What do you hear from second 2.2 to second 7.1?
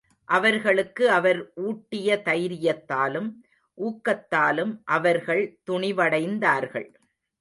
தைரியத்தாலும், ஊக்கத்தாலும் அவர்கள் துணிவடைந்தார்கள்.